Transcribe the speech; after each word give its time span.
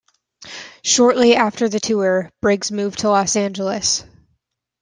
Shortly 0.81 1.35
after 1.35 1.69
the 1.69 1.79
tour, 1.79 2.31
Briggs 2.41 2.71
moved 2.71 2.97
to 3.01 3.09
Los 3.09 3.35
Angeles. 3.35 4.03